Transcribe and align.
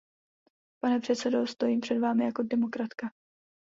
Pane 0.79 0.99
předsedo, 0.99 1.47
stojím 1.47 1.79
před 1.81 1.99
vámi 1.99 2.25
jako 2.25 2.43
demokratka. 2.43 3.07